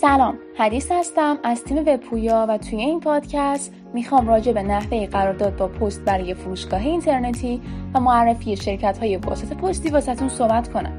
سلام 0.00 0.38
حدیث 0.58 0.92
هستم. 0.92 1.38
از 1.44 1.64
تیم 1.64 1.78
وبپویا 1.78 2.46
و 2.48 2.58
توی 2.58 2.80
این 2.80 3.00
پادکست 3.00 3.72
می‌خوام 3.94 4.28
راجع 4.28 4.52
به 4.52 4.62
نحوه 4.62 5.06
قرارداد 5.06 5.56
با 5.56 5.68
پست 5.68 6.04
برای 6.04 6.34
فروشگاه 6.34 6.80
اینترنتی 6.80 7.62
و 7.94 8.00
معرفی 8.00 8.56
شرکت 8.56 8.98
های 8.98 9.16
واسط 9.16 9.56
پستی 9.56 9.90
واسهتون 9.90 10.28
صحبت 10.28 10.72
کنم. 10.72 10.92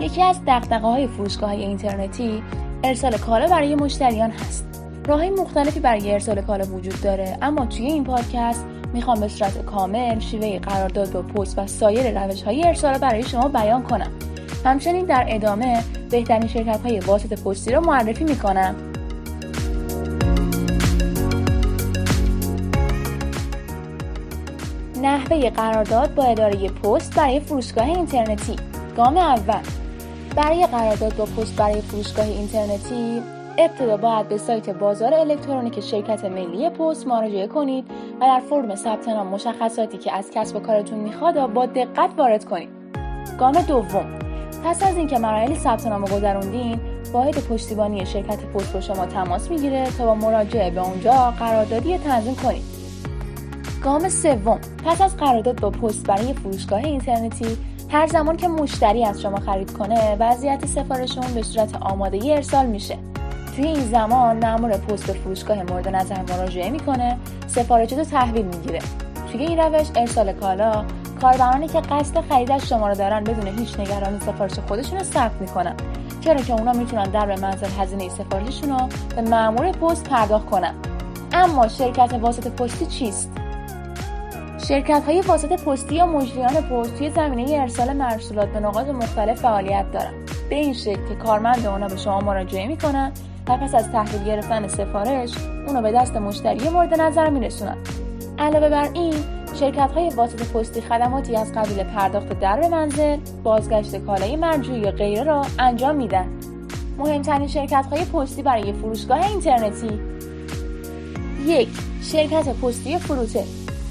یکی 0.00 0.22
از 0.22 0.40
دقدقه 0.46 0.86
های 0.86 1.06
فروشگاه 1.06 1.50
های 1.50 1.64
اینترنتی 1.64 2.42
ارسال 2.84 3.16
کالا 3.16 3.46
برای 3.46 3.74
مشتریان 3.74 4.30
هست. 4.30 4.84
راههای 5.06 5.30
مختلفی 5.30 5.80
برای 5.80 6.12
ارسال 6.12 6.40
کالا 6.40 6.64
وجود 6.64 7.00
داره 7.02 7.38
اما 7.42 7.66
توی 7.66 7.86
این 7.86 8.04
پادکست 8.04 8.66
می‌خوام 8.94 9.20
به 9.20 9.28
صورت 9.28 9.64
کامل 9.64 10.18
شیوه 10.18 10.58
قرارداد 10.58 11.12
با 11.12 11.22
پست 11.22 11.58
و 11.58 11.66
سایر 11.66 12.24
روش 12.24 12.42
های 12.42 12.66
ارسال 12.66 12.98
برای 12.98 13.22
شما 13.22 13.48
بیان 13.48 13.82
کنم. 13.82 14.10
همچنین 14.64 15.04
در 15.04 15.26
ادامه 15.28 15.84
بهترین 16.10 16.48
شرکت 16.48 16.80
های 16.84 17.00
واسط 17.00 17.42
پستی 17.42 17.72
را 17.72 17.80
معرفی 17.80 18.24
می 18.24 18.36
کنم. 18.36 18.74
نحوه 25.02 25.50
قرارداد 25.50 26.14
با 26.14 26.24
اداره 26.24 26.68
پست 26.68 27.16
برای 27.16 27.40
فروشگاه 27.40 27.86
اینترنتی. 27.86 28.56
گام 28.96 29.16
اول. 29.16 29.62
برای 30.36 30.66
قرارداد 30.66 31.16
با 31.16 31.24
پست 31.24 31.56
برای 31.56 31.80
فروشگاه 31.80 32.26
اینترنتی 32.26 33.22
ابتدا 33.58 33.96
باید 33.96 34.28
به 34.28 34.38
سایت 34.38 34.70
بازار 34.70 35.14
الکترونیک 35.14 35.80
شرکت 35.80 36.24
ملی 36.24 36.70
پست 36.70 37.06
مراجعه 37.06 37.46
کنید 37.46 37.84
و 38.20 38.24
در 38.24 38.40
فرم 38.50 38.74
ثبت 38.74 39.08
نام 39.08 39.26
مشخصاتی 39.26 39.98
که 39.98 40.12
از 40.12 40.30
کسب 40.30 40.56
و 40.56 40.60
کارتون 40.60 40.98
می‌خواد 40.98 41.52
با 41.52 41.66
دقت 41.66 42.10
وارد 42.18 42.44
کنید. 42.44 42.68
گام 43.38 43.52
دوم. 43.52 44.23
پس 44.64 44.82
از 44.82 44.96
اینکه 44.96 45.18
مراحل 45.18 45.54
ثبت 45.54 45.86
نام 45.86 46.04
گذروندین 46.04 46.80
واحد 47.12 47.34
پشتیبانی 47.34 48.06
شرکت 48.06 48.44
پست 48.44 48.72
با 48.72 48.80
شما 48.80 49.06
تماس 49.06 49.50
می‌گیره 49.50 49.86
تا 49.98 50.06
با 50.06 50.14
مراجعه 50.14 50.70
به 50.70 50.80
اونجا 50.80 51.30
قراردادی 51.38 51.98
تنظیم 51.98 52.34
کنید. 52.34 52.62
گام 53.82 54.08
سوم 54.08 54.58
پس 54.86 55.00
از 55.00 55.16
قرارداد 55.16 55.60
با 55.60 55.70
پست 55.70 56.06
برای 56.06 56.32
فروشگاه 56.32 56.84
اینترنتی 56.84 57.56
هر 57.88 58.06
زمان 58.06 58.36
که 58.36 58.48
مشتری 58.48 59.04
از 59.04 59.22
شما 59.22 59.36
خرید 59.36 59.72
کنه 59.72 60.16
وضعیت 60.20 60.66
سفارش 60.66 61.18
اون 61.18 61.34
به 61.34 61.42
صورت 61.42 61.76
آمادگی 61.76 62.32
ارسال 62.32 62.66
میشه. 62.66 62.98
توی 63.56 63.66
این 63.66 63.80
زمان 63.80 64.36
مأمور 64.36 64.70
پست 64.70 65.12
فروشگاه 65.12 65.62
مورد 65.62 65.88
نظر 65.88 66.22
مراجعه 66.22 66.70
می‌کنه 66.70 67.18
سفارش 67.46 67.92
رو 67.92 68.04
تحویل 68.04 68.44
می‌گیره. 68.44 68.78
توی 69.32 69.46
این 69.46 69.58
روش 69.58 69.86
ارسال 69.96 70.32
کالا 70.32 70.84
کاربرانی 71.24 71.68
که 71.68 71.80
قصد 71.80 72.20
خرید 72.20 72.52
از 72.52 72.68
شما 72.68 72.88
رو 72.88 72.94
دارن 72.94 73.24
بدون 73.24 73.58
هیچ 73.58 73.80
نگرانی 73.80 74.20
سفارش 74.20 74.58
خودشون 74.68 74.98
رو 74.98 75.04
ثبت 75.04 75.40
می‌کنن. 75.40 75.74
چرا 76.20 76.40
که 76.40 76.52
اونا 76.52 76.72
می‌تونن 76.72 77.04
در 77.04 77.26
منزل 77.26 77.66
هزینه 77.80 78.08
سفارششون 78.08 78.70
رو 78.70 78.88
به 79.16 79.22
مأمور 79.22 79.72
پست 79.72 80.08
پرداخت 80.08 80.46
کنن. 80.46 80.74
اما 81.32 81.68
شرکت 81.68 82.14
واسط 82.20 82.48
پستی 82.48 82.86
چیست؟ 82.86 83.30
شرکت 84.68 85.02
های 85.06 85.20
واسط 85.20 85.64
پستی 85.64 85.94
یا 85.94 86.06
مجریان 86.06 86.54
پست 86.54 86.98
توی 86.98 87.10
زمینه 87.10 87.60
ارسال 87.60 87.92
مرسولات 87.92 88.48
به 88.48 88.60
نقاط 88.60 88.88
مختلف 88.88 89.40
فعالیت 89.40 89.92
دارن. 89.92 90.12
به 90.50 90.56
این 90.56 90.74
شکل 90.74 91.08
که 91.08 91.14
کارمند 91.14 91.66
اونا 91.66 91.88
به 91.88 91.96
شما 91.96 92.20
مراجعه 92.20 92.66
می‌کنن 92.66 93.12
و 93.48 93.56
پس 93.56 93.74
از 93.74 93.92
تحویل 93.92 94.24
گرفتن 94.24 94.68
سفارش 94.68 95.30
اونو 95.66 95.82
به 95.82 95.92
دست 95.92 96.16
مشتری 96.16 96.68
مورد 96.68 97.00
نظر 97.00 97.30
میرسونن. 97.30 97.76
علاوه 98.38 98.68
بر 98.68 98.88
این 98.92 99.14
شرکت 99.54 99.90
های 99.94 100.10
واسط 100.10 100.52
پستی 100.52 100.80
خدماتی 100.80 101.36
از 101.36 101.52
قبیل 101.52 101.84
پرداخت 101.84 102.40
در 102.40 102.60
به 102.60 102.68
منزل، 102.68 103.16
بازگشت 103.42 103.96
کالای 103.96 104.36
مرجوعی 104.36 104.80
یا 104.80 104.90
غیره 104.90 105.22
را 105.22 105.46
انجام 105.58 105.96
میدن. 105.96 106.26
مهمترین 106.98 107.48
شرکت 107.48 107.86
های 107.90 108.04
پستی 108.04 108.42
برای 108.42 108.72
فروشگاه 108.72 109.26
اینترنتی 109.26 110.00
یک 111.46 111.68
شرکت 112.02 112.48
پستی 112.48 112.98
فروتل 112.98 113.44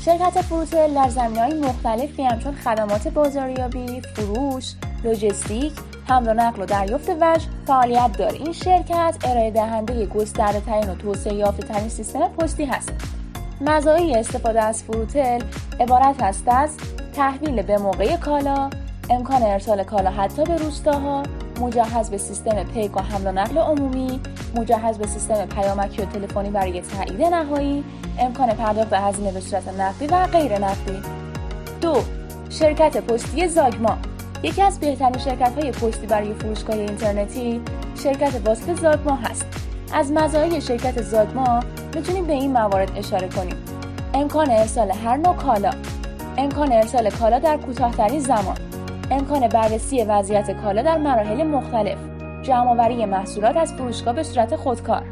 شرکت 0.06 0.42
فروتل 0.42 0.94
در 0.94 1.10
زمین 1.10 1.66
مختلفی 1.66 2.24
همچون 2.24 2.56
خدمات 2.56 3.08
بازاریابی، 3.08 4.02
فروش، 4.02 4.74
لوجستیک، 5.04 5.74
حمل 6.10 6.28
و 6.28 6.34
نقل 6.34 6.62
و 6.62 6.66
دریافت 6.66 7.10
وجه 7.10 7.46
فعالیت 7.68 8.18
داره. 8.18 8.34
این 8.34 8.52
شرکت 8.52 9.16
ارائه 9.24 9.52
دهنده 9.52 10.06
گسترده 10.06 10.60
ترین 10.60 10.90
و 10.90 10.96
توسعه 10.96 11.34
یافته 11.34 11.90
سیستم 11.90 12.28
پستی 12.28 12.66
هست. 12.66 12.94
مزایای 13.62 14.16
استفاده 14.16 14.62
از 14.64 14.84
فروتل 14.84 15.42
عبارت 15.80 16.24
است 16.24 16.44
از 16.48 16.78
تحویل 17.16 17.62
به 17.62 17.78
موقع 17.78 18.16
کالا، 18.16 18.70
امکان 19.10 19.44
ارسال 19.44 19.84
کالا 19.84 20.10
حتی 20.10 20.44
به 20.44 20.58
روستاها، 20.58 21.24
مجهز 21.62 22.10
به 22.10 22.18
سیستم 22.18 22.64
پیک 22.64 22.98
و 22.98 23.00
حمل 23.00 23.28
و 23.28 23.32
نقل 23.32 23.58
عمومی، 23.58 24.20
مجهز 24.56 24.98
به 24.98 25.08
سیستم 25.08 25.46
پیامکی 25.46 26.02
و 26.02 26.06
تلفنی 26.06 26.50
برای 26.50 26.82
تایید 26.82 27.22
نهایی، 27.22 27.84
امکان 28.20 28.50
پرداخت 28.50 28.94
هزینه 28.94 29.32
به 29.32 29.40
صورت 29.40 29.68
نقدی 29.68 30.08
و 30.08 30.28
غیر 30.28 30.58
نقدی. 30.58 31.02
دو 31.82 31.96
شرکت 32.50 32.98
پستی 32.98 33.48
زاگما 33.48 33.98
یکی 34.44 34.62
از 34.62 34.80
بهترین 34.80 35.18
شرکت 35.18 35.52
های 35.58 35.72
پستی 35.72 36.08
برای 36.08 36.34
فروشگاه 36.34 36.76
اینترنتی 36.76 37.62
شرکت 38.04 38.42
واسط 38.46 38.80
زاگما 38.80 39.16
هست 39.16 39.46
از 39.94 40.12
مزایای 40.12 40.62
شرکت 40.62 41.02
زاگما 41.02 41.60
می‌تونیم 41.96 42.26
به 42.26 42.34
این 42.34 42.52
موارد 42.52 42.92
اشاره 42.96 43.28
کنیم 43.28 43.56
امکان 44.14 44.52
ارسال 44.52 44.92
هر 44.92 45.18
نوع 45.18 45.36
کالا. 45.36 45.72
امکان 46.38 46.72
ارسال 46.72 47.10
کالا 47.10 47.40
در 47.40 47.58
کوتاهترین 47.58 48.20
زمان. 48.20 48.58
امکان 49.12 49.48
بررسی 49.48 50.04
وضعیت 50.04 50.52
کالا 50.52 50.82
در 50.82 50.98
مراحل 50.98 51.44
مختلف. 51.44 51.98
جمعآوری 52.42 53.06
محصولات 53.06 53.58
از 53.58 53.74
فروشگاه 53.74 54.14
به 54.14 54.24
صورت 54.24 54.56
خودکار. 54.56 55.04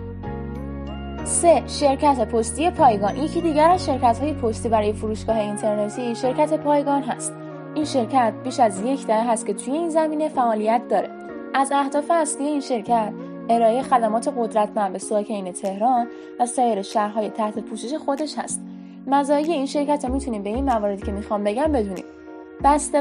3. 1.24 1.64
شرکت 1.68 2.28
پستی 2.28 2.70
پایگان. 2.70 3.18
یکی 3.18 3.42
دیگر 3.42 3.70
از 3.70 3.86
شرکت 3.86 4.20
های 4.20 4.34
پستی 4.34 4.70
برای 4.70 4.94
فروشگاه 4.94 5.38
اینترنتی 5.38 6.16
شرکت 6.16 6.54
پایگان 6.54 7.04
هست. 7.04 7.34
این 7.76 7.86
شرکت 7.86 8.34
بیش 8.44 8.60
از 8.60 8.82
یک 8.82 9.08
دهه 9.08 9.32
هست 9.32 9.46
که 9.46 9.54
توی 9.54 9.74
این 9.74 9.90
زمینه 9.90 10.30
فعالیت 10.30 10.82
داره. 10.90 11.10
از 11.54 11.72
اهداف 11.72 12.12
اصلی 12.12 12.46
این 12.46 12.62
شرکت 12.62 13.14
ارائه 13.52 13.82
خدمات 13.82 14.34
قدرتمند 14.38 14.94
به 14.94 15.00
ساکنین 15.00 15.52
تهران 15.54 16.08
و 16.40 16.46
سایر 16.46 16.82
شهرهای 16.82 17.30
تحت 17.30 17.60
پوشش 17.60 17.94
خودش 17.94 18.38
هست. 18.38 18.62
مزایای 19.08 19.52
این 19.52 19.66
شرکت 19.66 20.06
رو 20.06 20.14
می‌تونیم 20.14 20.44
به 20.44 20.50
این 20.50 20.66
مواردی 20.66 21.02
که 21.02 21.12
می‌خوام 21.12 21.44
بگم 21.44 21.72
بدونیم. 21.72 22.04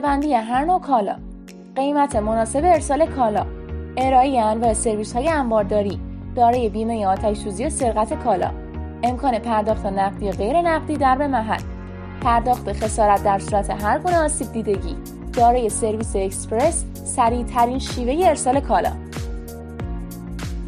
بندی 0.03 0.35
هر 0.35 0.65
نوع 0.65 0.81
کالا. 0.81 1.17
قیمت 1.77 2.17
مناسب 2.17 2.65
ارسال 2.65 3.07
کالا. 3.07 3.47
ارائه 3.97 4.41
انواع 4.41 4.73
سرویس 4.73 5.13
های 5.13 5.29
انبارداری. 5.29 6.01
دارای 6.37 6.69
بیمه 6.69 7.07
آتش 7.07 7.37
سوزی 7.37 7.65
و 7.65 7.71
سرقت 7.71 8.25
کالا. 8.25 8.51
امکان 9.03 9.39
پرداخت 9.39 9.87
نقدی 9.87 10.29
و 10.29 10.33
غیر 10.33 10.61
نقدی 10.61 10.97
در 10.97 11.19
به 11.19 11.27
محل. 11.27 11.63
پرداخت 12.23 12.73
خسارت 12.73 13.25
در 13.25 13.39
صورت 13.39 13.71
هر 13.71 13.99
گونه 13.99 14.19
آسیب 14.19 14.53
دیدگی. 14.53 14.97
دارای 15.33 15.69
سرویس 15.69 16.17
اکسپرس 16.17 16.85
سریع 16.95 17.45
ترین 17.45 17.79
شیوه 17.79 18.29
ارسال 18.29 18.61
کالا. 18.61 18.93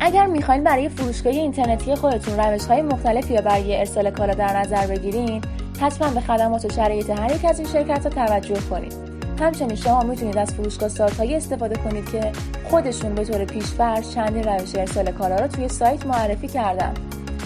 اگر 0.05 0.27
می‌خواین 0.27 0.65
برای 0.65 0.89
فروشگاه 0.89 1.33
اینترنتی 1.33 1.95
خودتون 1.95 2.37
روش 2.37 2.65
های 2.65 2.83
مختلفی 2.83 3.35
یا 3.35 3.41
برای 3.41 3.79
ارسال 3.79 4.11
کالا 4.11 4.35
در 4.35 4.61
نظر 4.61 4.87
بگیرین 4.87 5.43
حتما 5.81 6.09
به 6.09 6.21
خدمات 6.21 6.65
و 6.65 6.69
شرایط 6.69 7.11
هر 7.11 7.35
یک 7.35 7.45
از 7.45 7.59
این 7.59 7.69
شرکت 7.69 8.03
ها 8.03 8.11
توجه 8.11 8.61
کنید 8.71 8.95
همچنین 9.41 9.77
شما 9.77 10.03
می‌تونید 10.03 10.39
از 10.39 10.55
فروشگاه 10.55 10.89
سازهایی 10.89 11.35
استفاده 11.35 11.77
کنید 11.77 12.11
که 12.11 12.33
خودشون 12.65 13.15
به 13.15 13.25
طور 13.25 13.45
پیشفرض 13.45 14.15
چندین 14.15 14.45
روش 14.45 14.77
ارسال 14.77 15.11
کالا 15.11 15.37
رو 15.37 15.47
توی 15.47 15.69
سایت 15.69 16.07
معرفی 16.07 16.49
کردن. 16.49 16.95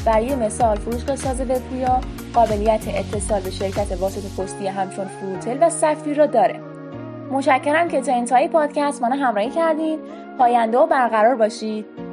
برای 0.06 0.34
مثال 0.34 0.76
فروشگاه 0.76 1.16
ساز 1.16 1.40
وبپویا 1.40 2.00
قابلیت 2.34 2.88
اتصال 2.88 3.40
به 3.40 3.50
شرکت 3.50 4.00
واسط 4.00 4.40
پستی 4.40 4.66
همچون 4.66 5.04
فروتل 5.04 5.58
و 5.60 5.70
سفیر 5.70 6.16
را 6.16 6.26
داره. 6.26 6.60
متشکرم 7.30 7.88
که 7.88 8.00
تا 8.00 8.12
انتهای 8.12 8.48
پادکست 8.48 9.02
منو 9.02 9.16
همراهی 9.16 9.50
کردین. 9.50 9.98
پاینده 10.38 10.78
و 10.78 10.86
برقرار 10.86 11.34
باشید. 11.34 12.05